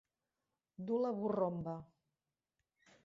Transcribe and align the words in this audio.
Dur 0.87 0.97
la 1.03 1.11
borromba. 1.19 1.77